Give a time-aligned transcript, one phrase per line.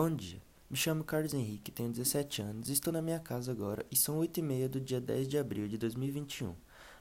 [0.00, 0.40] Bom dia,
[0.70, 4.38] me chamo Carlos Henrique, tenho 17 anos, estou na minha casa agora e são 8
[4.38, 6.54] e meia do dia 10 de abril de 2021.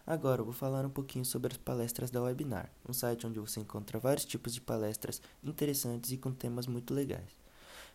[0.03, 3.59] Agora eu vou falar um pouquinho sobre as palestras da Webinar, um site onde você
[3.59, 7.29] encontra vários tipos de palestras interessantes e com temas muito legais.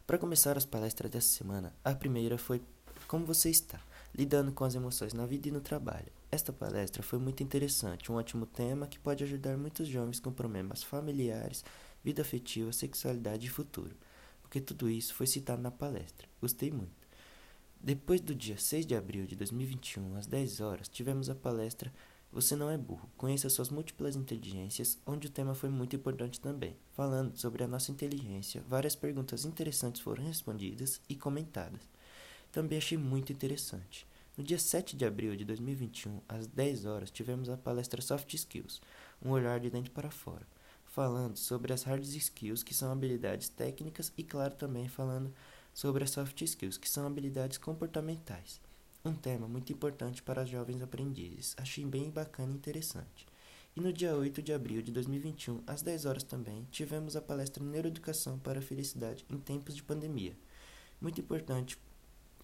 [0.06, 2.62] Para começar as palestras dessa semana, a primeira foi
[3.08, 3.80] Como você está?
[4.14, 6.12] Lidando com as emoções na vida e no trabalho.
[6.30, 10.84] Esta palestra foi muito interessante, um ótimo tema que pode ajudar muitos jovens com problemas
[10.84, 11.64] familiares,
[12.04, 13.96] vida afetiva, sexualidade e futuro
[14.52, 16.28] porque tudo isso foi citado na palestra.
[16.38, 17.08] Gostei muito.
[17.80, 21.90] Depois do dia 6 de abril de 2021, às 10 horas, tivemos a palestra
[22.30, 26.76] Você não é burro, conheça suas múltiplas inteligências, onde o tema foi muito importante também.
[26.92, 31.88] Falando sobre a nossa inteligência, várias perguntas interessantes foram respondidas e comentadas.
[32.50, 34.06] Também achei muito interessante.
[34.36, 38.82] No dia 7 de abril de 2021, às 10 horas, tivemos a palestra Soft Skills,
[39.24, 40.46] um olhar de dentro para fora
[40.92, 45.32] falando sobre as hard skills, que são habilidades técnicas, e claro também falando
[45.72, 48.60] sobre as soft skills, que são habilidades comportamentais.
[49.02, 51.54] Um tema muito importante para jovens aprendizes.
[51.56, 53.26] Achei bem bacana e interessante.
[53.74, 57.64] E no dia 8 de abril de 2021, às 10 horas também, tivemos a palestra
[57.64, 60.36] Neuroeducação para a Felicidade em Tempos de Pandemia.
[61.00, 61.78] Muito importante,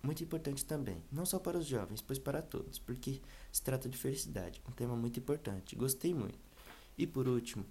[0.03, 3.21] muito importante também, não só para os jovens, pois para todos, porque
[3.53, 5.77] se trata de felicidade, um tema muito importante.
[5.77, 6.39] Gostei muito.
[6.97, 7.65] E por último,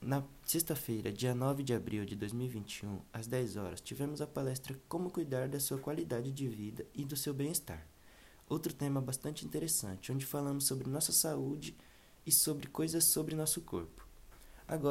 [0.00, 5.10] na sexta-feira, dia 9 de abril de 2021, às 10 horas, tivemos a palestra Como
[5.10, 7.86] Cuidar da Sua Qualidade de Vida e do Seu Bem-Estar.
[8.48, 11.76] Outro tema bastante interessante, onde falamos sobre nossa saúde
[12.24, 14.05] e sobre coisas sobre nosso corpo.